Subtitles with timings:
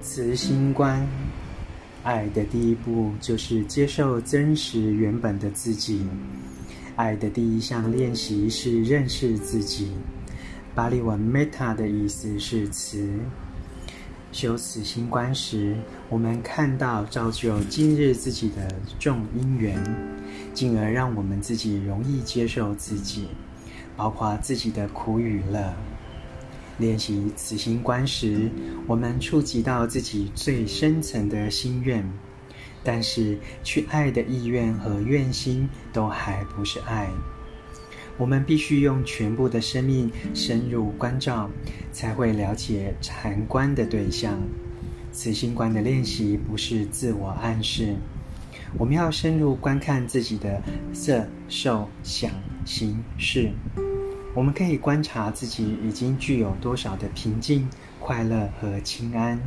[0.00, 1.06] 慈心观，
[2.02, 6.06] 爱的第一步就是接受真实原本的自己。
[6.96, 9.92] 爱的第一项练习是认识自己。
[10.74, 13.10] 巴利文 meta 的意思是慈。
[14.32, 15.76] 修慈心观时，
[16.08, 19.76] 我们看到造就今日自己的众因缘，
[20.54, 23.28] 进而让我们自己容易接受自己，
[23.96, 25.74] 包括自己的苦与乐。
[26.80, 28.50] 练习慈心观时，
[28.86, 32.04] 我们触及到自己最深层的心愿，
[32.82, 37.10] 但是去爱的意愿和愿心都还不是爱。
[38.16, 41.48] 我们必须用全部的生命深入关照，
[41.92, 44.38] 才会了解禅观的对象。
[45.12, 47.96] 慈心观的练习不是自我暗示，
[48.78, 50.62] 我们要深入观看自己的
[50.92, 52.30] 色、受、想、
[52.64, 53.50] 行、识。
[54.32, 59.40] 我们可以观察自己已经具有多少的平静、快乐和清安。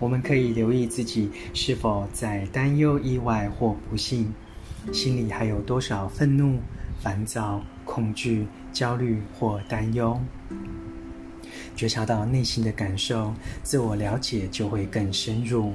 [0.00, 4.32] 我们可以留意自己是否在担忧、意外或不幸，
[4.92, 6.58] 心里还有多少愤怒、
[7.00, 10.20] 烦躁、恐惧、焦虑或担忧。
[11.76, 15.72] 觉察到内心的感受，自我了解就会更深入。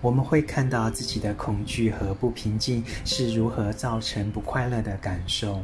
[0.00, 5.60] 我们会看到自己的恐惧和不平静是如何造成不快乐的感受。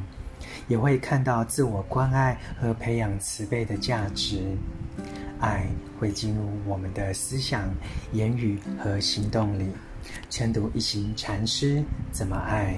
[0.69, 4.43] 也会看到自我关爱和培养慈悲的价值，
[5.41, 5.67] 爱
[5.99, 7.73] 会进入我们的思想、
[8.13, 9.67] 言语和行动里。
[10.29, 12.75] 晨读一行禅师怎么爱？